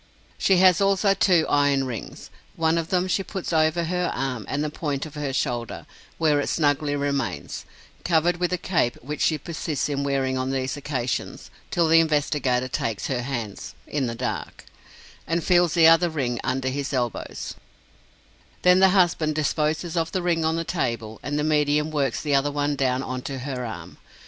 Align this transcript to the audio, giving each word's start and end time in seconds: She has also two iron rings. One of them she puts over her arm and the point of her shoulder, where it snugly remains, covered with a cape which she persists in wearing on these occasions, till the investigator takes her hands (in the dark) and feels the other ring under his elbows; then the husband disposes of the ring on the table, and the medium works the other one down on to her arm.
She 0.39 0.57
has 0.57 0.81
also 0.81 1.13
two 1.13 1.45
iron 1.47 1.83
rings. 1.83 2.31
One 2.55 2.79
of 2.79 2.87
them 2.87 3.07
she 3.07 3.21
puts 3.21 3.53
over 3.53 3.83
her 3.83 4.09
arm 4.15 4.47
and 4.49 4.63
the 4.63 4.71
point 4.71 5.05
of 5.05 5.13
her 5.13 5.31
shoulder, 5.31 5.85
where 6.17 6.39
it 6.39 6.47
snugly 6.49 6.95
remains, 6.95 7.65
covered 8.03 8.37
with 8.37 8.51
a 8.51 8.57
cape 8.57 8.95
which 9.03 9.21
she 9.21 9.37
persists 9.37 9.89
in 9.89 10.03
wearing 10.03 10.39
on 10.39 10.49
these 10.49 10.75
occasions, 10.75 11.51
till 11.69 11.87
the 11.87 11.99
investigator 11.99 12.67
takes 12.67 13.05
her 13.05 13.21
hands 13.21 13.75
(in 13.85 14.07
the 14.07 14.15
dark) 14.15 14.65
and 15.27 15.43
feels 15.43 15.75
the 15.75 15.85
other 15.85 16.09
ring 16.09 16.39
under 16.43 16.69
his 16.69 16.93
elbows; 16.93 17.53
then 18.63 18.79
the 18.79 18.89
husband 18.97 19.35
disposes 19.35 19.95
of 19.95 20.11
the 20.13 20.23
ring 20.23 20.43
on 20.43 20.55
the 20.55 20.63
table, 20.63 21.19
and 21.21 21.37
the 21.37 21.43
medium 21.43 21.91
works 21.91 22.23
the 22.23 22.33
other 22.33 22.49
one 22.49 22.75
down 22.75 23.03
on 23.03 23.21
to 23.21 23.37
her 23.37 23.63
arm. 23.63 23.99